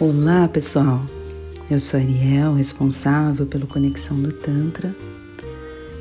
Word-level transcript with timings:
Olá, 0.00 0.46
pessoal. 0.46 1.04
Eu 1.68 1.80
sou 1.80 1.98
Ariel, 1.98 2.54
responsável 2.54 3.44
pelo 3.46 3.66
Conexão 3.66 4.16
do 4.16 4.30
Tantra, 4.30 4.94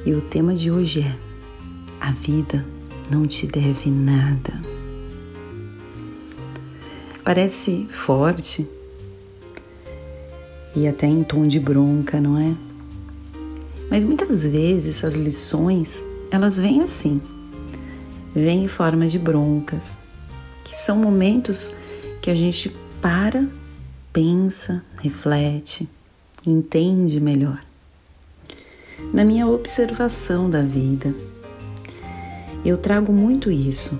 e 0.05 0.13
o 0.13 0.21
tema 0.21 0.53
de 0.53 0.69
hoje 0.69 0.99
é: 0.99 1.15
A 1.99 2.11
vida 2.11 2.63
não 3.09 3.25
te 3.25 3.47
deve 3.47 3.89
nada. 3.89 4.61
Parece 7.23 7.87
forte 7.89 8.67
e 10.75 10.87
até 10.87 11.07
em 11.07 11.23
tom 11.23 11.47
de 11.47 11.59
bronca, 11.59 12.21
não 12.21 12.37
é? 12.37 12.55
Mas 13.89 14.03
muitas 14.03 14.45
vezes 14.45 14.97
essas 14.97 15.15
lições, 15.15 16.05
elas 16.29 16.59
vêm 16.59 16.83
assim. 16.83 17.19
Vêm 18.35 18.65
em 18.65 18.67
forma 18.67 19.07
de 19.07 19.17
broncas, 19.17 20.03
que 20.63 20.77
são 20.77 20.97
momentos 20.97 21.73
que 22.21 22.29
a 22.29 22.35
gente 22.35 22.69
para 23.01 23.49
pensa, 24.17 24.83
reflete, 24.97 25.87
entende 26.43 27.21
melhor. 27.21 27.63
Na 29.13 29.23
minha 29.23 29.45
observação 29.45 30.49
da 30.49 30.63
vida, 30.63 31.13
eu 32.65 32.79
trago 32.79 33.13
muito 33.13 33.51
isso. 33.51 33.99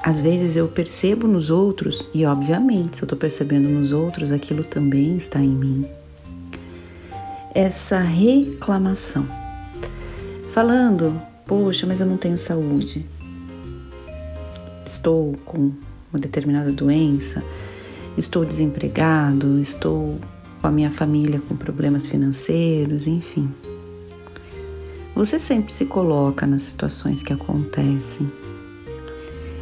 Às 0.00 0.20
vezes 0.20 0.54
eu 0.54 0.68
percebo 0.68 1.26
nos 1.26 1.50
outros, 1.50 2.08
e 2.14 2.24
obviamente, 2.24 2.98
se 2.98 3.02
eu 3.02 3.06
estou 3.06 3.18
percebendo 3.18 3.68
nos 3.68 3.90
outros, 3.90 4.30
aquilo 4.30 4.64
também 4.64 5.16
está 5.16 5.40
em 5.40 5.48
mim. 5.48 5.90
Essa 7.52 7.98
reclamação. 7.98 9.26
Falando, 10.50 11.20
poxa, 11.44 11.84
mas 11.84 12.00
eu 12.00 12.06
não 12.06 12.16
tenho 12.16 12.38
saúde. 12.38 13.04
Estou 14.86 15.32
com 15.44 15.72
uma 16.12 16.20
determinada 16.20 16.70
doença, 16.70 17.42
estou 18.16 18.44
desempregado, 18.44 19.58
estou 19.58 20.18
com 20.60 20.66
a 20.66 20.70
minha 20.70 20.90
família 20.90 21.40
com 21.46 21.56
problemas 21.56 22.08
financeiros, 22.08 23.06
enfim. 23.06 23.50
Você 25.14 25.38
sempre 25.38 25.72
se 25.72 25.86
coloca 25.86 26.46
nas 26.46 26.62
situações 26.62 27.22
que 27.22 27.32
acontecem. 27.32 28.30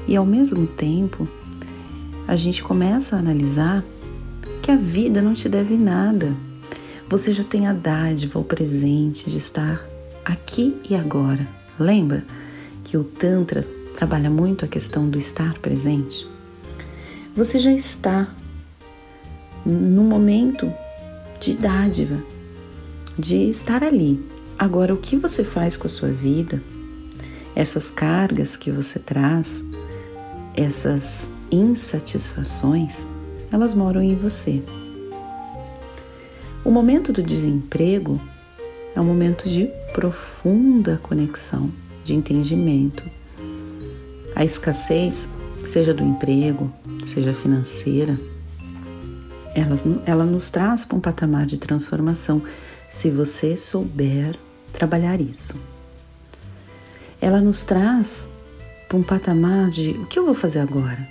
E 0.07 0.17
ao 0.17 0.27
mesmo 0.27 0.67
tempo, 0.67 1.29
a 2.27 2.37
gente 2.37 2.63
começa 2.63 3.17
a 3.17 3.19
analisar 3.19 3.85
que 4.63 4.71
a 4.71 4.77
vida 4.77 5.21
não 5.23 5.35
te 5.35 5.49
deve 5.49 5.77
nada. 5.77 6.35
Você 7.09 7.33
já 7.33 7.45
tem 7.45 7.67
a 7.67 7.73
dádiva, 7.73 8.39
o 8.39 8.45
presente 8.45 9.31
de 9.31 9.37
estar 9.37 9.87
aqui 10.25 10.77
e 10.89 10.95
agora. 10.95 11.47
Lembra 11.79 12.25
que 12.83 12.97
o 12.97 13.05
Tantra 13.05 13.63
trabalha 13.95 14.31
muito 14.31 14.65
a 14.65 14.69
questão 14.69 15.09
do 15.09 15.19
estar 15.19 15.55
presente? 15.59 16.27
Você 17.37 17.59
já 17.59 17.73
está 17.73 18.29
no 19.65 20.05
momento 20.05 20.73
de 21.41 21.55
dádiva, 21.55 22.23
de 23.19 23.49
estar 23.49 23.83
ali. 23.83 24.23
Agora, 24.59 24.95
o 24.95 24.99
que 24.99 25.17
você 25.17 25.43
faz 25.43 25.77
com 25.77 25.87
a 25.87 25.91
sua 25.91 26.11
vida, 26.11 26.63
essas 27.55 27.91
cargas 27.91 28.57
que 28.57 28.71
você 28.71 28.99
traz, 28.99 29.65
essas 30.55 31.29
insatisfações, 31.51 33.07
elas 33.51 33.75
moram 33.75 34.03
em 34.03 34.15
você. 34.15 34.63
O 36.65 36.71
momento 36.71 37.13
do 37.13 37.23
desemprego 37.23 38.21
é 38.95 39.01
um 39.01 39.05
momento 39.05 39.49
de 39.49 39.69
profunda 39.93 40.99
conexão, 41.03 41.71
de 42.05 42.15
entendimento. 42.15 43.05
A 44.35 44.45
escassez, 44.45 45.29
seja 45.65 45.93
do 45.93 46.03
emprego, 46.03 46.73
seja 47.05 47.33
financeira, 47.35 48.19
ela, 49.55 49.77
ela 50.05 50.25
nos 50.25 50.51
traz 50.51 50.85
para 50.85 50.97
um 50.97 51.01
patamar 51.01 51.47
de 51.47 51.59
transformação 51.59 52.43
se 52.89 53.11
você 53.11 53.57
souber 53.57 54.37
trabalhar 54.73 55.21
isso. 55.21 55.61
Ela 57.21 57.41
nos 57.41 57.65
traz 57.65 58.29
para 58.89 58.99
um 58.99 59.03
patamar 59.03 59.71
de 59.71 59.91
o 59.91 60.07
que 60.07 60.19
eu 60.19 60.25
vou 60.25 60.35
fazer 60.35 60.59
agora? 60.59 61.09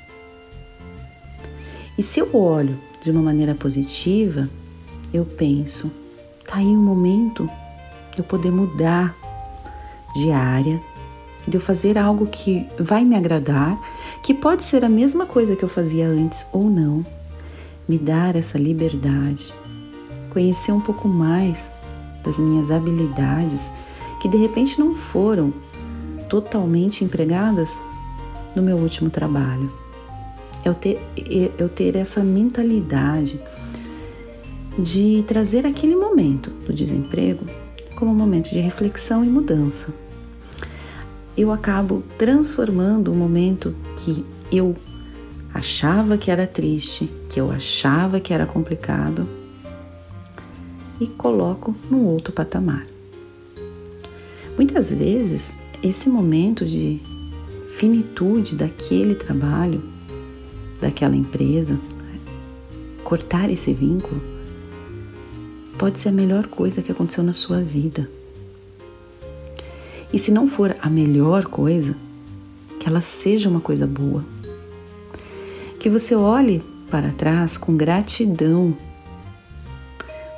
E 1.98 2.02
se 2.02 2.20
eu 2.20 2.36
olho 2.36 2.80
de 3.02 3.12
uma 3.12 3.22
maneira 3.22 3.56
positiva, 3.56 4.50
eu 5.14 5.26
penso, 5.26 5.92
tá 6.46 6.58
aí 6.58 6.66
um 6.66 6.84
momento 6.84 7.50
de 8.14 8.20
eu 8.20 8.24
poder 8.24 8.52
mudar 8.52 9.16
de 10.16 10.32
área, 10.32 10.82
de 11.48 11.56
eu 11.56 11.62
fazer 11.62 11.98
algo 11.98 12.28
que 12.28 12.68
vai 12.80 13.04
me 13.04 13.16
agradar, 13.16 13.80
que 14.22 14.34
pode 14.34 14.64
ser 14.64 14.84
a 14.84 14.90
mesma 14.90 15.26
coisa 15.26 15.56
que 15.56 15.64
eu 15.64 15.70
fazia 15.70 16.08
antes 16.08 16.46
ou 16.52 16.70
não 16.70 17.06
me 17.88 17.98
dar 17.98 18.36
essa 18.36 18.58
liberdade, 18.58 19.54
conhecer 20.30 20.72
um 20.72 20.82
pouco 20.82 21.08
mais 21.08 21.74
das 22.24 22.40
minhas 22.40 22.72
habilidades 22.72 23.72
que 24.22 24.28
de 24.28 24.38
repente 24.38 24.80
não 24.80 24.96
foram 24.96 25.54
totalmente 26.30 27.04
empregadas 27.04 27.82
no 28.56 28.62
meu 28.62 28.78
último 28.78 29.10
trabalho. 29.10 29.72
Eu 30.64 30.74
ter, 30.74 31.02
eu 31.58 31.68
ter 31.68 31.96
essa 31.96 32.24
mentalidade 32.24 33.40
de 34.80 35.24
trazer 35.28 35.66
aquele 35.66 35.96
momento 35.96 36.50
do 36.66 36.74
desemprego 36.74 37.46
como 37.96 38.12
um 38.12 38.16
momento 38.16 38.50
de 38.50 38.60
reflexão 38.60 39.24
e 39.24 39.28
mudança. 39.28 39.94
Eu 41.38 41.52
acabo 41.52 42.04
transformando 42.18 43.12
o 43.12 43.16
momento 43.16 43.76
que 43.98 44.26
eu 44.52 44.76
achava 45.54 46.18
que 46.18 46.32
era 46.32 46.48
triste, 46.48 47.10
que 47.34 47.40
eu 47.40 47.52
achava 47.52 48.20
que 48.20 48.32
era 48.32 48.46
complicado, 48.46 49.28
e 51.02 51.08
coloco 51.08 51.76
num 51.90 52.06
outro 52.06 52.32
patamar. 52.32 52.86
Muitas 54.56 54.94
vezes, 54.94 55.58
esse 55.82 56.08
momento 56.08 56.64
de 56.64 57.02
finitude 57.76 58.56
daquele 58.56 59.16
trabalho, 59.16 59.84
daquela 60.80 61.16
empresa, 61.16 61.80
cortar 63.04 63.50
esse 63.50 63.74
vínculo, 63.74 64.22
pode 65.76 65.98
ser 65.98 66.10
a 66.10 66.12
melhor 66.12 66.46
coisa 66.46 66.84
que 66.84 66.92
aconteceu 66.92 67.24
na 67.24 67.34
sua 67.34 67.62
vida. 67.62 68.08
E 70.14 70.20
se 70.20 70.30
não 70.30 70.48
for 70.48 70.76
a 70.80 70.88
melhor 70.88 71.46
coisa, 71.46 71.98
que 72.80 72.88
ela 72.88 73.02
seja 73.02 73.50
uma 73.50 73.60
coisa 73.60 73.88
boa 73.88 74.24
que 75.80 75.90
você 75.90 76.16
olhe 76.16 76.62
para 76.94 77.12
trás 77.12 77.58
com 77.58 77.76
gratidão 77.76 78.78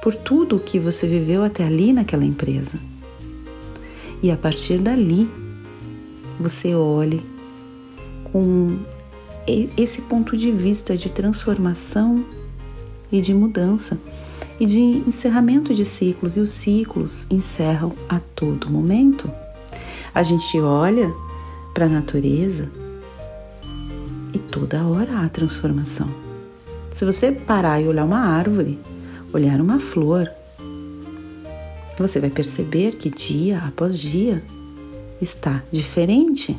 por 0.02 0.16
tudo 0.16 0.56
o 0.56 0.60
que 0.62 0.80
você 0.80 1.06
viveu 1.06 1.44
até 1.44 1.66
ali 1.66 1.92
naquela 1.92 2.24
empresa. 2.24 2.80
E 4.24 4.32
a 4.32 4.38
partir 4.38 4.80
dali, 4.80 5.30
você 6.40 6.74
olhe 6.74 7.22
com 8.32 8.80
esse 9.76 10.04
ponto 10.04 10.38
de 10.38 10.50
vista 10.50 10.96
de 10.96 11.10
transformação 11.10 12.24
e 13.12 13.20
de 13.20 13.34
mudança 13.34 14.00
e 14.58 14.66
de 14.66 14.80
encerramento 14.80 15.74
de 15.74 15.84
ciclos, 15.84 16.38
e 16.38 16.40
os 16.40 16.52
ciclos 16.52 17.28
encerram 17.30 17.92
a 18.08 18.22
todo 18.34 18.70
momento. 18.70 19.30
A 20.14 20.24
gente 20.24 20.58
olha 20.62 21.14
para 21.74 21.88
a 21.88 21.90
natureza 21.90 22.72
e 24.34 24.40
toda 24.40 24.86
hora 24.86 25.20
há 25.20 25.28
transformação. 25.28 26.25
Se 26.96 27.04
você 27.04 27.30
parar 27.30 27.82
e 27.82 27.90
olhar 27.90 28.06
uma 28.06 28.20
árvore, 28.20 28.80
olhar 29.34 29.60
uma 29.60 29.82
flor, 29.82 30.32
você 32.00 32.22
vai 32.22 32.30
perceber 32.30 32.94
que 32.94 33.10
dia 33.10 33.62
após 33.68 34.00
dia 34.00 34.42
está 35.22 35.62
diferente. 35.70 36.58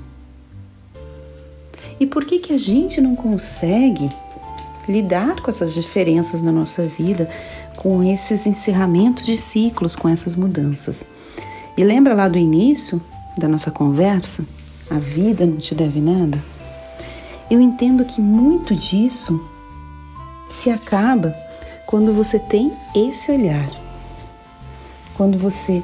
E 1.99 2.05
por 2.05 2.27
que 2.27 2.39
que 2.39 2.53
a 2.53 2.59
gente 2.59 3.01
não 3.01 3.17
consegue 3.17 4.11
lidar 4.87 5.41
com 5.41 5.49
essas 5.49 5.73
diferenças 5.73 6.43
na 6.43 6.53
nossa 6.53 6.85
vida, 6.85 7.31
com 7.75 8.03
esses 8.03 8.47
encerramentos 8.47 9.25
de 9.25 9.39
ciclos, 9.39 9.97
com 9.97 10.07
essas 10.07 10.37
mudanças? 10.37 11.09
E 11.79 11.83
lembra 11.83 12.13
lá 12.13 12.29
do 12.29 12.37
início 12.37 13.01
da 13.39 13.49
nossa 13.49 13.71
conversa? 13.71 14.45
A 14.91 14.99
vida 14.99 15.47
não 15.47 15.57
te 15.57 15.75
deve 15.75 15.99
nada? 15.99 16.39
Eu 17.51 17.59
entendo 17.59 18.05
que 18.05 18.21
muito 18.21 18.75
disso 18.75 19.56
se 20.49 20.71
acaba 20.71 21.35
quando 21.87 22.13
você 22.13 22.39
tem 22.39 22.73
esse 22.95 23.31
olhar, 23.31 23.71
quando 25.15 25.39
você 25.39 25.83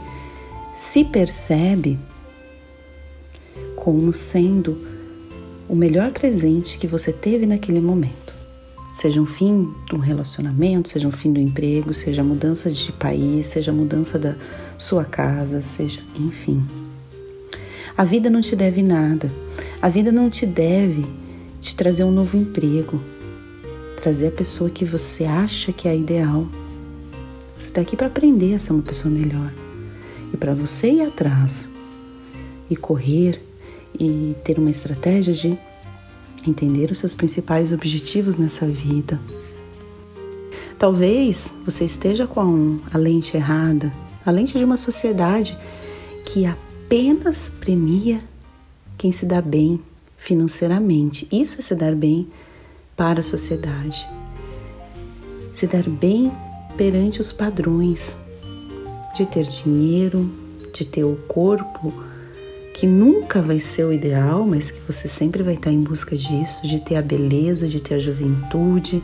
se 0.75 1.05
percebe 1.05 1.99
como 3.77 4.13
sendo 4.13 4.79
o 5.69 5.75
melhor 5.75 6.13
presente 6.13 6.79
que 6.79 6.87
você 6.87 7.13
teve 7.13 7.47
naquele 7.47 7.81
momento. 7.81 8.33
Seja 8.95 9.23
um 9.23 9.27
fim 9.27 9.73
de 9.89 9.95
um 9.95 9.99
relacionamento, 9.99 10.91
seja 10.91 11.09
um 11.09 11.13
fim 11.13 11.33
do 11.33 11.41
emprego, 11.41 11.95
seja 11.95 12.23
mudança 12.23 12.71
de 12.71 12.93
país, 12.93 13.47
seja 13.47 13.73
mudança 13.73 14.19
da 14.19 14.37
sua 14.77 15.05
casa, 15.05 15.63
seja, 15.63 16.01
enfim. 16.19 16.63
A 17.97 18.05
vida 18.05 18.29
não 18.29 18.41
te 18.41 18.55
deve 18.55 18.83
nada. 18.83 19.33
A 19.81 19.89
vida 19.89 20.13
não 20.13 20.29
te 20.29 20.45
deve 20.45 21.07
te 21.61 21.75
trazer 21.75 22.05
um 22.05 22.11
novo 22.11 22.37
emprego. 22.37 23.01
Trazer 24.03 24.27
a 24.27 24.33
pessoa 24.33 24.69
que 24.69 24.85
você 24.85 25.25
acha 25.25 25.73
que 25.73 25.87
é 25.87 25.97
ideal. 25.97 26.49
Você 27.57 27.69
está 27.69 27.81
aqui 27.81 27.97
para 27.97 28.09
aprender 28.09 28.53
a 28.53 28.59
ser 28.59 28.73
uma 28.73 28.83
pessoa 28.83 29.15
melhor. 29.15 29.53
E 30.35 30.37
para 30.37 30.53
você 30.53 30.91
ir 30.91 31.03
atrás 31.03 31.71
e 32.69 32.75
correr 32.75 33.41
e 33.99 34.35
ter 34.43 34.59
uma 34.59 34.73
estratégia 34.73 35.33
de 35.33 35.57
entender 36.45 36.91
os 36.91 36.99
seus 36.99 37.15
principais 37.15 37.73
objetivos 37.73 38.39
nessa 38.39 38.67
vida. 38.67 39.21
Talvez 40.77 41.55
você 41.65 41.85
esteja 41.85 42.27
com 42.27 42.81
a 42.93 42.99
lente 42.99 43.37
errada, 43.37 43.93
a 44.27 44.33
lente 44.33 44.59
de 44.59 44.65
uma 44.65 44.77
sociedade 44.77 45.57
que 46.25 46.45
apenas 46.45 47.49
premia 47.49 48.21
quem 48.99 49.13
se 49.13 49.27
dá 49.27 49.41
bem 49.41 49.81
financeiramente. 50.17 51.29
Isso 51.31 51.61
é 51.61 51.63
se 51.63 51.75
dar 51.77 51.95
bem 51.95 52.29
para 53.03 53.19
a 53.19 53.25
sociedade. 53.25 54.09
Se 55.53 55.67
dar 55.67 55.83
bem 55.89 56.31
perante 56.77 57.21
os 57.21 57.33
padrões 57.33 58.17
de 59.17 59.27
ter 59.27 59.43
dinheiro, 59.43 60.33
de 60.73 60.85
ter 60.85 61.03
o 61.03 61.17
corpo 61.27 61.93
que 62.73 62.87
nunca 62.87 63.43
vai 63.43 63.59
ser 63.59 63.87
o 63.87 63.93
ideal, 63.93 64.47
mas 64.47 64.71
que 64.71 64.81
você 64.81 65.09
sempre 65.09 65.43
vai 65.43 65.55
estar 65.55 65.73
em 65.73 65.83
busca 65.83 66.17
disso, 66.17 66.65
de 66.65 66.81
ter 66.81 66.95
a 66.95 67.03
beleza, 67.03 67.67
de 67.67 67.81
ter 67.81 67.97
a 67.97 67.99
juventude. 67.99 69.03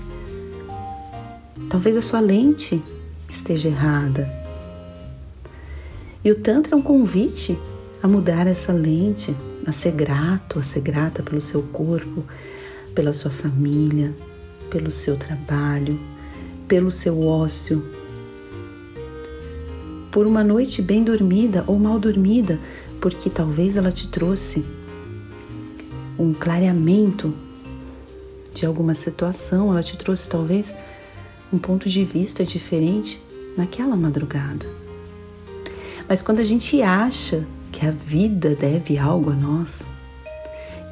Talvez 1.69 1.97
a 1.97 2.00
sua 2.00 2.21
lente 2.21 2.81
esteja 3.29 3.69
errada. 3.69 4.33
E 6.25 6.31
o 6.31 6.37
Tantra 6.37 6.77
é 6.77 6.79
um 6.79 6.83
convite 6.83 7.59
a 8.00 8.06
mudar 8.06 8.47
essa 8.47 8.73
lente, 8.73 9.37
a 9.67 9.73
ser 9.73 9.91
grato, 9.91 10.61
a 10.61 10.62
ser 10.62 10.83
grata 10.83 11.21
pelo 11.21 11.41
seu 11.41 11.62
corpo, 11.62 12.23
pela 12.94 13.12
sua 13.12 13.31
família, 13.31 14.14
pelo 14.70 14.90
seu 14.90 15.17
trabalho, 15.17 15.99
pelo 16.67 16.90
seu 16.90 17.25
ócio, 17.25 17.85
por 20.11 20.26
uma 20.26 20.43
noite 20.43 20.82
bem 20.82 21.05
dormida 21.05 21.64
ou 21.67 21.79
mal 21.79 21.99
dormida, 21.99 22.58
porque 23.00 23.31
talvez 23.31 23.76
ela 23.76 23.93
te 23.93 24.08
trouxe 24.08 24.64
um 26.19 26.35
clareamento 26.35 27.32
de 28.52 28.67
alguma 28.67 28.94
situação, 28.94 29.70
ela 29.70 29.82
te 29.82 29.96
trouxe 29.96 30.29
talvez 30.29 30.75
um 31.52 31.58
ponto 31.58 31.88
de 31.88 32.05
vista 32.05 32.44
diferente 32.44 33.23
naquela 33.56 33.96
madrugada. 33.96 34.67
Mas 36.08 36.23
quando 36.23 36.40
a 36.40 36.44
gente 36.44 36.82
acha 36.82 37.46
que 37.70 37.87
a 37.87 37.90
vida 37.90 38.55
deve 38.55 38.99
algo 38.99 39.31
a 39.31 39.35
nós, 39.35 39.88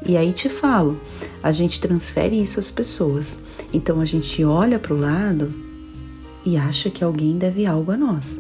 e 0.05 0.17
aí 0.17 0.33
te 0.33 0.49
falo, 0.49 1.01
a 1.43 1.51
gente 1.53 1.81
transfere 1.81 2.41
isso 2.41 2.61
às 2.61 2.71
pessoas. 2.71 3.39
Então 3.73 4.01
a 4.01 4.05
gente 4.05 4.45
olha 4.45 4.79
para 4.79 4.95
o 4.95 5.01
lado 5.01 5.53
e 6.45 6.57
acha 6.57 6.91
que 6.91 7.03
alguém 7.03 7.37
deve 7.39 7.67
algo 7.67 7.93
a 7.93 7.97
nós. 7.97 8.39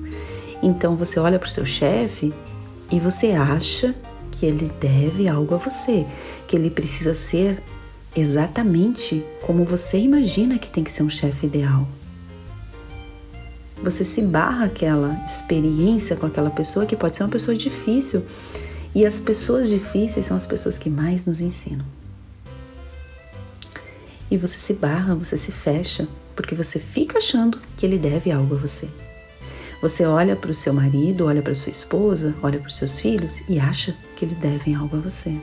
Então 0.62 0.96
você 0.96 1.18
olha 1.18 1.38
para 1.38 1.48
o 1.48 1.50
seu 1.50 1.66
chefe 1.66 2.32
e 2.90 3.00
você 3.00 3.32
acha 3.32 3.94
que 4.30 4.46
ele 4.46 4.70
deve 4.80 5.28
algo 5.28 5.54
a 5.54 5.58
você, 5.58 6.06
que 6.46 6.56
ele 6.56 6.70
precisa 6.70 7.14
ser 7.14 7.62
exatamente 8.14 9.24
como 9.42 9.64
você 9.64 9.98
imagina 9.98 10.58
que 10.58 10.70
tem 10.70 10.84
que 10.84 10.92
ser 10.92 11.02
um 11.02 11.10
chefe 11.10 11.46
ideal. 11.46 11.86
Você 13.82 14.04
se 14.04 14.22
barra 14.22 14.66
aquela 14.66 15.22
experiência 15.24 16.16
com 16.16 16.26
aquela 16.26 16.50
pessoa 16.50 16.86
que 16.86 16.96
pode 16.96 17.16
ser 17.16 17.24
uma 17.24 17.28
pessoa 17.28 17.56
difícil 17.56 18.24
e 18.96 19.04
as 19.04 19.20
pessoas 19.20 19.68
difíceis 19.68 20.24
são 20.24 20.34
as 20.34 20.46
pessoas 20.46 20.78
que 20.78 20.88
mais 20.88 21.26
nos 21.26 21.42
ensinam. 21.42 21.84
E 24.30 24.38
você 24.38 24.58
se 24.58 24.72
barra, 24.72 25.14
você 25.14 25.36
se 25.36 25.52
fecha, 25.52 26.08
porque 26.34 26.54
você 26.54 26.78
fica 26.78 27.18
achando 27.18 27.60
que 27.76 27.84
ele 27.84 27.98
deve 27.98 28.32
algo 28.32 28.54
a 28.54 28.58
você. 28.58 28.88
Você 29.82 30.06
olha 30.06 30.34
para 30.34 30.50
o 30.50 30.54
seu 30.54 30.72
marido, 30.72 31.26
olha 31.26 31.42
para 31.42 31.54
sua 31.54 31.70
esposa, 31.70 32.34
olha 32.42 32.58
para 32.58 32.68
os 32.68 32.76
seus 32.76 32.98
filhos 32.98 33.42
e 33.46 33.60
acha 33.60 33.94
que 34.16 34.24
eles 34.24 34.38
devem 34.38 34.74
algo 34.74 34.96
a 34.96 35.00
você. 35.00 35.38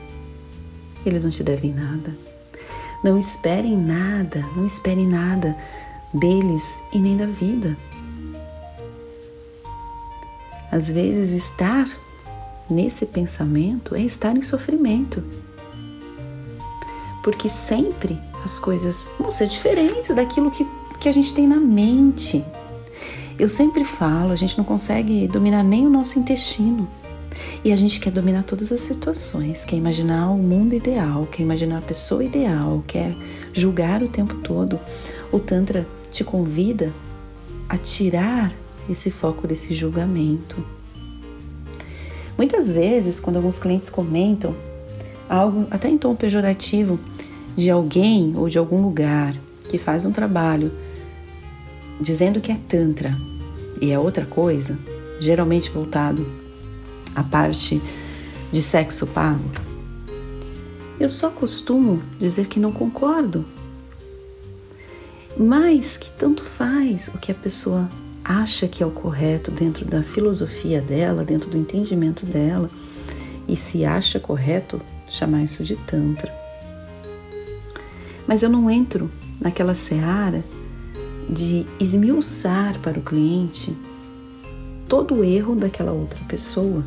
Eles 1.06 1.22
não 1.22 1.30
te 1.30 1.44
devem 1.44 1.72
nada. 1.72 2.12
Não 3.04 3.16
esperem 3.16 3.76
nada, 3.76 4.44
não 4.56 4.66
esperem 4.66 5.06
nada 5.06 5.56
deles 6.12 6.82
e 6.92 6.98
nem 6.98 7.16
da 7.16 7.26
vida. 7.26 7.76
Às 10.72 10.90
vezes, 10.90 11.30
estar 11.30 11.86
nesse 12.68 13.06
pensamento 13.06 13.94
é 13.94 14.02
estar 14.02 14.36
em 14.36 14.42
sofrimento. 14.42 15.22
Porque 17.22 17.48
sempre 17.48 18.18
as 18.44 18.58
coisas 18.58 19.12
vão 19.18 19.30
ser 19.30 19.46
diferentes 19.46 20.14
daquilo 20.14 20.50
que, 20.50 20.66
que 21.00 21.08
a 21.08 21.12
gente 21.12 21.32
tem 21.32 21.46
na 21.46 21.56
mente. 21.56 22.44
Eu 23.38 23.48
sempre 23.48 23.84
falo, 23.84 24.32
a 24.32 24.36
gente 24.36 24.56
não 24.56 24.64
consegue 24.64 25.26
dominar 25.26 25.62
nem 25.62 25.86
o 25.86 25.90
nosso 25.90 26.18
intestino. 26.18 26.88
E 27.64 27.72
a 27.72 27.76
gente 27.76 27.98
quer 27.98 28.12
dominar 28.12 28.44
todas 28.44 28.70
as 28.70 28.80
situações, 28.80 29.64
quer 29.64 29.76
imaginar 29.76 30.30
o 30.30 30.36
mundo 30.36 30.74
ideal, 30.74 31.26
quer 31.26 31.42
imaginar 31.42 31.78
a 31.78 31.82
pessoa 31.82 32.22
ideal, 32.22 32.84
quer 32.86 33.16
julgar 33.52 34.02
o 34.02 34.08
tempo 34.08 34.34
todo. 34.36 34.78
O 35.32 35.40
Tantra 35.40 35.86
te 36.10 36.22
convida 36.22 36.92
a 37.68 37.76
tirar 37.76 38.52
esse 38.88 39.10
foco 39.10 39.48
desse 39.48 39.72
julgamento 39.72 40.64
Muitas 42.36 42.70
vezes, 42.70 43.20
quando 43.20 43.36
alguns 43.36 43.58
clientes 43.58 43.88
comentam 43.88 44.54
algo 45.28 45.66
até 45.70 45.88
em 45.88 45.96
tom 45.96 46.14
pejorativo 46.14 46.98
de 47.56 47.70
alguém 47.70 48.34
ou 48.36 48.48
de 48.48 48.58
algum 48.58 48.82
lugar 48.82 49.34
que 49.68 49.78
faz 49.78 50.04
um 50.04 50.12
trabalho 50.12 50.72
dizendo 52.00 52.40
que 52.40 52.50
é 52.50 52.58
Tantra 52.68 53.16
e 53.80 53.92
é 53.92 53.98
outra 53.98 54.26
coisa, 54.26 54.78
geralmente 55.20 55.70
voltado 55.70 56.26
à 57.14 57.22
parte 57.22 57.80
de 58.50 58.62
sexo 58.62 59.06
pago, 59.06 59.50
eu 60.98 61.10
só 61.10 61.30
costumo 61.30 62.02
dizer 62.18 62.46
que 62.46 62.60
não 62.60 62.72
concordo. 62.72 63.44
Mas 65.36 65.96
que 65.96 66.12
tanto 66.12 66.44
faz 66.44 67.08
o 67.08 67.18
que 67.18 67.32
a 67.32 67.34
pessoa 67.34 67.88
acha 68.24 68.66
que 68.66 68.82
é 68.82 68.86
o 68.86 68.90
correto 68.90 69.50
dentro 69.50 69.84
da 69.84 70.02
filosofia 70.02 70.80
dela, 70.80 71.24
dentro 71.24 71.50
do 71.50 71.58
entendimento 71.58 72.24
dela, 72.24 72.70
e 73.46 73.56
se 73.56 73.84
acha 73.84 74.18
correto 74.18 74.80
chamar 75.10 75.42
isso 75.42 75.62
de 75.62 75.76
Tantra. 75.76 76.32
Mas 78.26 78.42
eu 78.42 78.48
não 78.48 78.70
entro 78.70 79.10
naquela 79.40 79.74
seara 79.74 80.42
de 81.28 81.66
esmiuçar 81.78 82.78
para 82.80 82.98
o 82.98 83.02
cliente 83.02 83.76
todo 84.88 85.16
o 85.16 85.24
erro 85.24 85.54
daquela 85.54 85.92
outra 85.92 86.18
pessoa. 86.26 86.84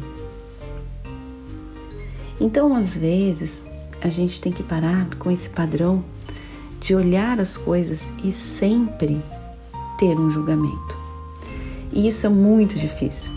Então, 2.40 2.76
às 2.76 2.96
vezes, 2.96 3.66
a 4.02 4.10
gente 4.10 4.40
tem 4.40 4.52
que 4.52 4.64
parar 4.64 5.08
com 5.16 5.32
esse 5.32 5.50
padrão 5.50 6.04
de 6.80 6.94
olhar 6.96 7.40
as 7.40 7.58
coisas 7.58 8.14
e 8.24 8.32
sempre 8.32 9.22
ter 9.98 10.18
um 10.18 10.30
julgamento. 10.30 10.97
E 11.98 12.08
isso 12.08 12.28
é 12.28 12.30
muito 12.30 12.78
difícil. 12.78 13.32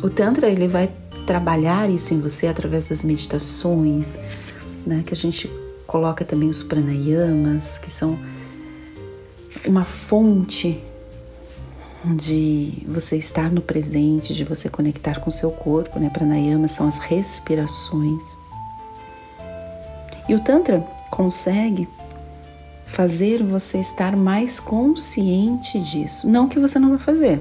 O 0.00 0.08
Tantra 0.08 0.48
ele 0.48 0.68
vai 0.68 0.88
trabalhar 1.26 1.90
isso 1.90 2.14
em 2.14 2.20
você 2.20 2.46
através 2.46 2.86
das 2.86 3.02
meditações, 3.02 4.16
né, 4.86 5.02
que 5.04 5.12
a 5.12 5.16
gente 5.16 5.50
coloca 5.84 6.24
também 6.24 6.48
os 6.48 6.62
pranayamas, 6.62 7.76
que 7.76 7.90
são 7.90 8.16
uma 9.66 9.84
fonte 9.84 10.80
de 12.04 12.84
você 12.86 13.16
estar 13.16 13.50
no 13.50 13.60
presente, 13.60 14.32
de 14.32 14.44
você 14.44 14.68
conectar 14.70 15.18
com 15.18 15.30
seu 15.30 15.50
corpo, 15.50 15.98
né? 15.98 16.08
Pranayamas 16.10 16.70
são 16.70 16.86
as 16.86 16.98
respirações. 16.98 18.22
E 20.28 20.34
o 20.34 20.40
Tantra 20.40 20.80
consegue 21.10 21.88
fazer 22.84 23.42
você 23.42 23.78
estar 23.78 24.14
mais 24.16 24.60
consciente 24.60 25.80
disso. 25.80 26.28
Não 26.28 26.46
que 26.46 26.60
você 26.60 26.78
não 26.78 26.90
vai 26.90 26.98
fazer, 26.98 27.40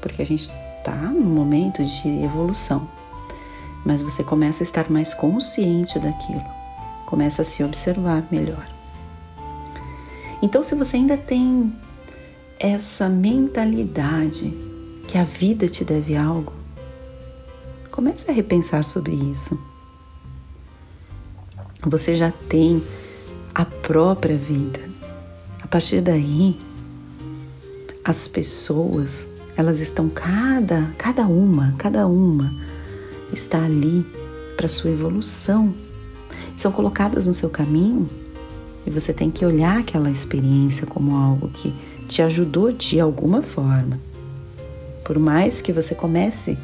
porque 0.00 0.22
a 0.22 0.26
gente 0.26 0.50
está 0.78 0.94
num 0.94 1.34
momento 1.34 1.84
de 1.84 2.08
evolução. 2.22 2.88
Mas 3.84 4.02
você 4.02 4.24
começa 4.24 4.62
a 4.62 4.64
estar 4.64 4.90
mais 4.90 5.14
consciente 5.14 5.98
daquilo, 5.98 6.44
começa 7.06 7.42
a 7.42 7.44
se 7.44 7.62
observar 7.62 8.24
melhor. 8.30 8.66
Então, 10.42 10.62
se 10.62 10.74
você 10.74 10.96
ainda 10.96 11.16
tem 11.16 11.72
essa 12.58 13.08
mentalidade 13.08 14.52
que 15.06 15.16
a 15.18 15.24
vida 15.24 15.68
te 15.68 15.84
deve 15.84 16.16
algo, 16.16 16.52
comece 17.90 18.30
a 18.30 18.34
repensar 18.34 18.84
sobre 18.84 19.14
isso. 19.14 19.58
Você 21.86 22.14
já 22.14 22.30
tem 22.30 22.82
a 23.54 23.64
própria 23.64 24.36
vida. 24.36 24.80
A 25.62 25.66
partir 25.66 26.00
daí, 26.00 26.60
as 28.04 28.28
pessoas 28.28 29.28
elas 29.58 29.80
estão 29.80 30.08
cada, 30.08 30.88
cada 30.96 31.26
uma, 31.26 31.74
cada 31.76 32.06
uma 32.06 32.54
está 33.32 33.64
ali 33.64 34.06
para 34.56 34.68
sua 34.68 34.92
evolução. 34.92 35.74
São 36.54 36.70
colocadas 36.70 37.26
no 37.26 37.34
seu 37.34 37.50
caminho 37.50 38.08
E 38.86 38.90
você 38.90 39.12
tem 39.12 39.30
que 39.30 39.44
olhar 39.44 39.78
aquela 39.78 40.10
experiência 40.10 40.86
como 40.86 41.16
algo 41.16 41.48
que 41.48 41.74
te 42.06 42.22
ajudou 42.22 42.70
de 42.70 43.00
alguma 43.00 43.42
forma. 43.42 43.98
Por 45.04 45.18
mais 45.18 45.60
que 45.60 45.72
você 45.72 45.92
comece 45.92 46.56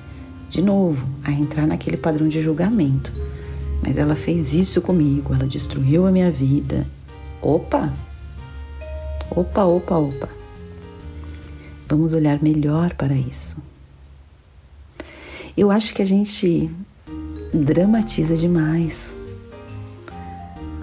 de 0.48 0.62
novo 0.62 1.04
a 1.24 1.32
entrar 1.32 1.66
naquele 1.66 1.96
padrão 1.96 2.28
de 2.28 2.40
julgamento. 2.40 3.12
Mas 3.82 3.98
ela 3.98 4.14
fez 4.14 4.54
isso 4.54 4.80
comigo, 4.80 5.34
ela 5.34 5.48
destruiu 5.48 6.06
a 6.06 6.12
minha 6.12 6.30
vida. 6.30 6.86
Opa! 7.42 7.92
Opa, 9.30 9.64
opa, 9.64 9.98
opa. 9.98 10.43
Vamos 11.88 12.12
olhar 12.12 12.42
melhor 12.42 12.94
para 12.94 13.14
isso. 13.14 13.62
Eu 15.56 15.70
acho 15.70 15.94
que 15.94 16.02
a 16.02 16.06
gente 16.06 16.70
dramatiza 17.52 18.36
demais 18.36 19.16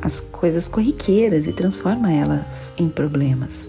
as 0.01 0.20
coisas 0.20 0.67
corriqueiras 0.67 1.48
e 1.48 1.53
transforma 1.53 2.12
elas 2.12 2.74
em 2.77 2.89
problemas. 2.89 3.67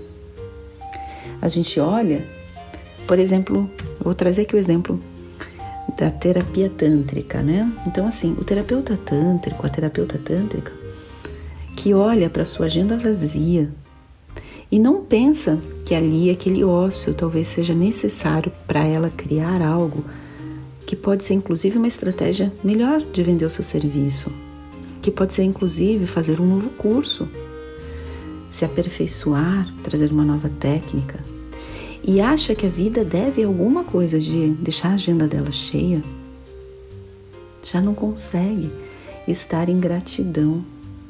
A 1.41 1.49
gente 1.49 1.79
olha, 1.79 2.25
por 3.07 3.19
exemplo, 3.19 3.69
vou 4.01 4.15
trazer 4.15 4.43
aqui 4.43 4.55
o 4.55 4.59
exemplo 4.59 5.03
da 5.99 6.11
terapia 6.11 6.71
tântrica, 6.71 7.43
né? 7.43 7.71
Então, 7.87 8.07
assim, 8.07 8.33
o 8.39 8.45
terapeuta 8.45 8.97
tântrico, 8.97 9.67
a 9.67 9.69
terapeuta 9.69 10.19
tântrica, 10.19 10.73
que 11.77 11.93
olha 11.93 12.31
para 12.31 12.45
sua 12.45 12.67
agenda 12.67 12.97
vazia 12.97 13.69
e 14.71 14.79
não 14.79 15.05
pensa 15.05 15.59
que 15.85 15.95
ali 15.95 16.31
aquele 16.31 16.63
ócio 16.65 17.15
talvez 17.15 17.49
seja 17.49 17.75
necessário 17.75 18.53
para 18.67 18.85
ela 18.85 19.11
criar 19.11 19.61
algo 19.61 20.05
que 20.87 20.97
pode 20.97 21.25
ser 21.25 21.35
inclusive 21.35 21.79
uma 21.79 21.89
estratégia 21.89 22.53
melhor 22.63 23.01
de 23.01 23.23
vender 23.23 23.45
o 23.45 23.51
seu 23.51 23.65
serviço, 23.65 24.31
que 25.01 25.11
pode 25.11 25.35
ser 25.35 25.43
inclusive 25.43 26.07
fazer 26.07 26.41
um 26.41 26.47
novo 26.47 26.71
curso, 26.71 27.29
se 28.51 28.65
aperfeiçoar, 28.65 29.73
trazer 29.83 30.13
uma 30.13 30.25
nova 30.25 30.49
técnica, 30.49 31.19
e 32.05 32.21
acha 32.21 32.55
que 32.55 32.67
a 32.67 32.69
vida 32.69 33.05
deve 33.05 33.43
alguma 33.45 33.85
coisa 33.85 34.19
de 34.19 34.51
deixar 34.51 34.91
a 34.91 34.95
agenda 34.95 35.27
dela 35.27 35.53
cheia, 35.53 36.03
já 37.63 37.81
não 37.81 37.95
consegue 37.95 38.71
estar 39.27 39.69
em 39.69 39.79
gratidão. 39.79 40.65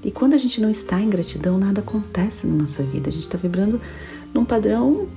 E 0.05 0.11
quando 0.11 0.35
a 0.35 0.39
gente 0.39 0.61
não 0.61 0.71
está 0.71 1.01
em 1.01 1.09
gratidão, 1.09 1.59
nada 1.59 1.81
acontece 1.81 2.47
na 2.47 2.55
nossa 2.55 2.83
vida. 2.83 3.09
A 3.09 3.13
gente 3.13 3.27
está 3.27 3.39
vibrando 3.39 3.81
num 4.33 4.45
padrão 4.45 5.09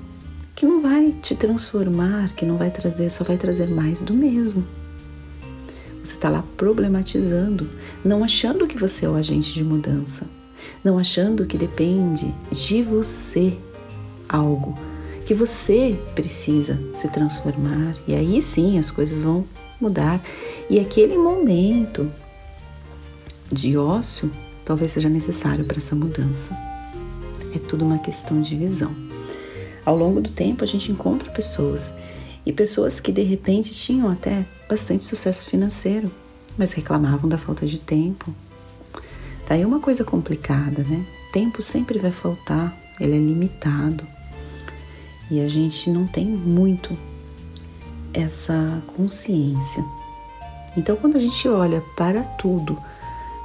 que 0.56 0.66
não 0.66 0.82
vai 0.82 1.14
te 1.22 1.36
transformar, 1.36 2.34
que 2.34 2.46
não 2.46 2.58
vai 2.58 2.72
trazer, 2.72 3.10
só 3.10 3.24
vai 3.24 3.38
trazer 3.38 3.68
mais 3.68 4.02
do 4.02 4.14
mesmo. 4.14 4.66
Você 6.04 6.14
está 6.14 6.30
lá 6.30 6.44
problematizando, 6.56 7.68
não 8.04 8.24
achando 8.24 8.68
que 8.68 8.78
você 8.78 9.06
é 9.06 9.10
o 9.10 9.16
agente 9.16 9.54
de 9.54 9.64
mudança, 9.64 10.28
não 10.84 11.00
achando 11.00 11.46
que 11.46 11.58
depende 11.58 12.34
de 12.52 12.84
você 12.84 13.58
algo, 14.30 14.78
que 15.26 15.34
você 15.34 16.00
precisa 16.14 16.80
se 16.94 17.10
transformar 17.10 17.96
e 18.08 18.14
aí 18.14 18.42
sim 18.42 18.78
as 18.78 18.92
coisas 18.92 19.20
vão 19.20 19.46
mudar. 19.82 20.22
E 20.70 20.80
aquele 20.80 21.18
momento 21.18 22.12
de 23.52 23.76
ócio 23.78 24.32
talvez 24.64 24.92
seja 24.92 25.10
necessário 25.10 25.66
para 25.66 25.78
essa 25.78 25.96
mudança. 25.96 26.56
É 27.54 27.58
tudo 27.58 27.86
uma 27.86 28.00
questão 28.00 28.42
de 28.42 28.56
visão. 28.56 29.05
Ao 29.86 29.96
longo 29.96 30.20
do 30.20 30.32
tempo, 30.32 30.64
a 30.64 30.68
gente 30.68 30.92
encontra 30.92 31.30
pessoas 31.30 31.94
e 32.46 32.52
pessoas 32.52 33.00
que 33.00 33.12
de 33.12 33.22
repente 33.22 33.72
tinham 33.72 34.10
até 34.10 34.46
bastante 34.68 35.06
sucesso 35.06 35.48
financeiro, 35.48 36.12
mas 36.58 36.74
reclamavam 36.74 37.30
da 37.30 37.38
falta 37.38 37.66
de 37.66 37.78
tempo. 37.78 38.34
Daí 39.48 39.62
tá 39.62 39.68
uma 39.68 39.80
coisa 39.80 40.04
complicada, 40.04 40.84
né? 40.84 41.06
Tempo 41.32 41.62
sempre 41.62 42.00
vai 42.00 42.12
faltar, 42.12 42.76
ele 43.00 43.16
é 43.16 43.20
limitado. 43.20 44.06
E 45.30 45.40
a 45.40 45.48
gente 45.48 45.90
não 45.90 46.08
tem 46.08 46.26
muito 46.26 46.98
essa 48.14 48.82
consciência. 48.96 49.84
Então, 50.78 50.96
quando 50.96 51.18
a 51.18 51.20
gente 51.20 51.48
olha 51.48 51.84
para 51.96 52.24
tudo 52.24 52.78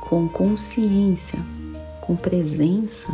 com 0.01 0.29
consciência, 0.29 1.39
com 2.01 2.17
presença, 2.17 3.09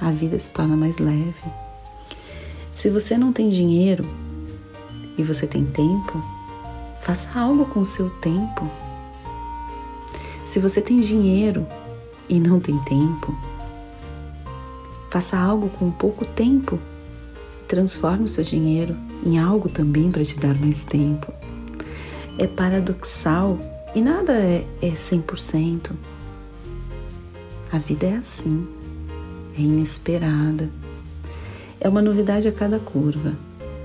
a 0.00 0.10
vida 0.10 0.38
se 0.38 0.52
torna 0.52 0.76
mais 0.76 0.98
leve. 0.98 1.65
Se 2.76 2.90
você 2.90 3.16
não 3.16 3.32
tem 3.32 3.48
dinheiro 3.48 4.06
e 5.16 5.22
você 5.22 5.46
tem 5.46 5.64
tempo, 5.64 6.22
faça 7.00 7.40
algo 7.40 7.64
com 7.64 7.80
o 7.80 7.86
seu 7.86 8.10
tempo. 8.10 8.70
Se 10.44 10.60
você 10.60 10.82
tem 10.82 11.00
dinheiro 11.00 11.66
e 12.28 12.38
não 12.38 12.60
tem 12.60 12.78
tempo, 12.80 13.34
faça 15.10 15.38
algo 15.38 15.70
com 15.70 15.90
pouco 15.90 16.26
tempo. 16.26 16.78
Transforme 17.66 18.24
o 18.24 18.28
seu 18.28 18.44
dinheiro 18.44 18.94
em 19.24 19.38
algo 19.38 19.70
também 19.70 20.12
para 20.12 20.22
te 20.22 20.38
dar 20.38 20.54
mais 20.60 20.84
tempo. 20.84 21.32
É 22.36 22.46
paradoxal 22.46 23.58
e 23.94 24.02
nada 24.02 24.34
é, 24.34 24.66
é 24.82 24.90
100%. 24.90 25.92
A 27.72 27.78
vida 27.78 28.06
é 28.06 28.16
assim, 28.16 28.68
é 29.58 29.62
inesperada. 29.62 30.68
É 31.86 31.88
uma 31.88 32.02
novidade 32.02 32.48
a 32.48 32.52
cada 32.52 32.80
curva. 32.80 33.32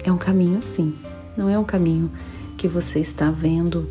É 0.04 0.12
um 0.12 0.18
caminho 0.18 0.58
assim. 0.58 0.92
Não 1.38 1.48
é 1.48 1.60
um 1.60 1.64
caminho 1.64 2.10
que 2.58 2.68
você 2.68 3.00
está 3.00 3.30
vendo 3.30 3.88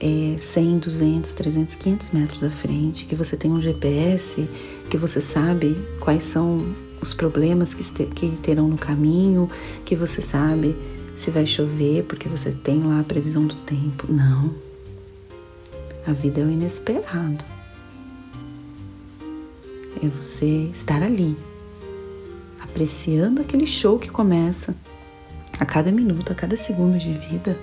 é, 0.00 0.36
100, 0.38 0.78
200, 0.78 1.34
300, 1.34 1.74
500 1.74 2.10
metros 2.12 2.42
à 2.42 2.48
frente, 2.48 3.04
que 3.04 3.14
você 3.14 3.36
tem 3.36 3.52
um 3.52 3.60
GPS, 3.60 4.48
que 4.88 4.96
você 4.96 5.20
sabe 5.20 5.78
quais 6.00 6.22
são 6.22 6.74
os 7.02 7.12
problemas 7.12 7.74
que, 7.74 8.06
que 8.06 8.30
terão 8.38 8.66
no 8.66 8.78
caminho, 8.78 9.50
que 9.84 9.94
você 9.94 10.22
sabe 10.22 10.74
se 11.14 11.30
vai 11.30 11.44
chover, 11.44 12.04
porque 12.04 12.30
você 12.30 12.50
tem 12.50 12.82
lá 12.82 13.00
a 13.00 13.04
previsão 13.04 13.46
do 13.46 13.56
tempo. 13.56 14.10
Não. 14.10 14.54
A 16.06 16.14
vida 16.14 16.40
é 16.40 16.44
o 16.44 16.50
inesperado. 16.50 17.44
É 20.02 20.06
você 20.06 20.70
estar 20.72 21.02
ali, 21.02 21.36
apreciando 22.62 23.40
aquele 23.42 23.66
show 23.66 23.98
que 23.98 24.10
começa 24.10 24.74
a 25.58 25.66
cada 25.66 25.92
minuto, 25.92 26.32
a 26.32 26.34
cada 26.34 26.56
segundo 26.56 26.98
de 26.98 27.12
vida 27.12 27.58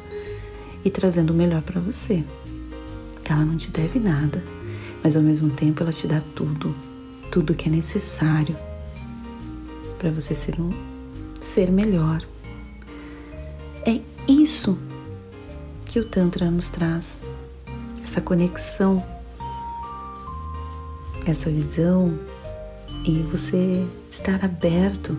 e 0.84 0.90
trazendo 0.90 1.32
o 1.32 1.36
melhor 1.36 1.62
para 1.62 1.80
você. 1.80 2.24
Ela 3.26 3.46
não 3.46 3.58
te 3.58 3.70
deve 3.70 4.00
nada, 4.00 4.44
mas 5.04 5.16
ao 5.16 5.22
mesmo 5.22 5.52
tempo 5.52 5.84
ela 5.84 5.94
te 5.94 6.08
dá 6.08 6.20
tudo, 6.36 6.76
tudo 7.32 7.54
que 7.54 7.70
é 7.70 7.72
necessário 7.72 8.56
para 10.00 10.10
você 10.10 10.34
ser 10.34 10.60
um 10.60 10.72
ser 11.40 11.72
melhor. 11.72 12.24
É 13.86 14.02
isso 14.28 14.80
que 15.86 16.00
o 16.00 16.06
Tantra 16.06 16.50
nos 16.50 16.70
traz, 16.70 17.20
essa 18.04 18.20
conexão, 18.20 19.06
essa 21.26 21.50
visão 21.52 22.18
e 23.10 23.24
você 23.24 23.88
estar 24.08 24.46
aberto 24.46 25.18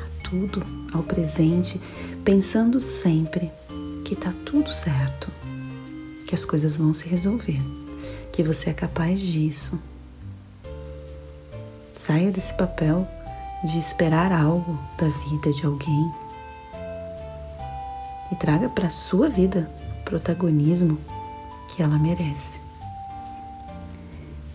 a 0.00 0.28
tudo, 0.28 0.64
ao 0.92 1.02
presente, 1.02 1.80
pensando 2.24 2.80
sempre 2.80 3.50
que 4.04 4.14
está 4.14 4.32
tudo 4.44 4.72
certo, 4.72 5.28
que 6.24 6.36
as 6.36 6.44
coisas 6.44 6.76
vão 6.76 6.94
se 6.94 7.08
resolver, 7.08 7.60
que 8.30 8.44
você 8.44 8.70
é 8.70 8.72
capaz 8.72 9.20
disso. 9.20 9.82
Saia 11.96 12.30
desse 12.30 12.56
papel 12.56 13.08
de 13.64 13.76
esperar 13.76 14.30
algo 14.30 14.78
da 14.96 15.08
vida 15.08 15.52
de 15.52 15.66
alguém 15.66 16.12
e 18.30 18.36
traga 18.36 18.68
para 18.68 18.88
sua 18.88 19.28
vida 19.28 19.68
o 20.00 20.04
protagonismo 20.04 20.96
que 21.68 21.82
ela 21.82 21.98
merece. 21.98 22.60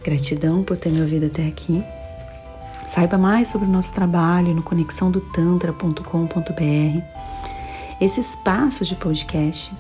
Gratidão 0.02 0.64
por 0.64 0.78
ter 0.78 0.90
me 0.90 1.02
ouvido 1.02 1.26
até 1.26 1.46
aqui. 1.46 1.84
Saiba 2.90 3.18
mais 3.20 3.50
sobre 3.50 3.68
o 3.68 3.72
nosso 3.72 3.94
trabalho 3.94 4.56
no 4.56 4.64
conexãodotantra.com.br. 4.64 7.04
Esse 8.02 8.20
espaço 8.20 8.84
de 8.84 8.96
podcast 8.96 9.72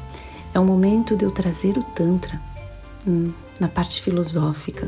é 0.53 0.59
o 0.59 0.63
momento 0.63 1.15
de 1.15 1.25
eu 1.25 1.31
trazer 1.31 1.75
o 1.75 1.81
Tantra 1.81 2.39
hum, 3.07 3.33
na 3.59 3.67
parte 3.67 4.03
filosófica. 4.03 4.87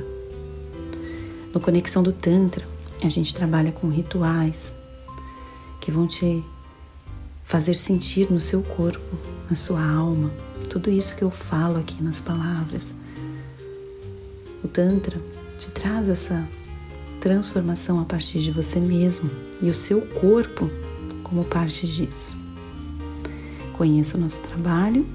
No 1.52 1.60
Conexão 1.60 2.04
do 2.04 2.14
Tantra, 2.14 2.64
a 3.04 3.10
gente 3.10 3.34
trabalha 3.34 3.72
com 3.72 3.90
rituais 3.90 4.76
que 5.80 5.90
vão 5.90 6.06
te 6.06 6.44
fazer 7.44 7.74
sentir 7.74 8.32
no 8.32 8.40
seu 8.40 8.62
corpo, 8.62 9.18
na 9.50 9.56
sua 9.56 9.84
alma, 9.84 10.32
tudo 10.70 10.92
isso 10.92 11.16
que 11.16 11.24
eu 11.24 11.32
falo 11.32 11.80
aqui 11.80 12.04
nas 12.04 12.22
palavras. 12.22 12.94
O 14.64 14.68
Tantra 14.68 15.20
te 15.58 15.72
traz 15.72 16.08
essa 16.08 16.48
transformação 17.22 18.02
a 18.02 18.04
partir 18.04 18.42
de 18.42 18.52
você 18.52 18.82
mesmo 18.82 19.32
e 19.62 19.70
o 19.70 19.74
seu 19.74 20.02
corpo 20.02 20.70
como 21.24 21.46
parte 21.46 21.88
disso. 21.88 22.36
Conheça 23.78 24.18
o 24.18 24.20
nosso 24.20 24.42
trabalho 24.42 25.08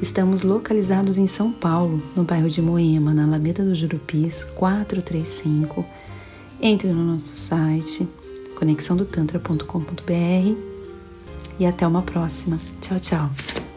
Estamos 0.00 0.42
localizados 0.42 1.18
em 1.18 1.26
São 1.26 1.50
Paulo, 1.50 2.00
no 2.14 2.22
bairro 2.22 2.48
de 2.48 2.62
Moema, 2.62 3.12
na 3.12 3.24
Alameda 3.24 3.64
do 3.64 3.74
Jurupis 3.74 4.44
435. 4.54 5.84
Entre 6.60 6.88
no 6.88 7.04
nosso 7.04 7.28
site 7.28 8.08
conexãodotantra.com.br 8.56 10.56
e 11.58 11.66
até 11.66 11.86
uma 11.86 12.02
próxima. 12.02 12.60
Tchau, 12.80 13.00
tchau. 13.00 13.67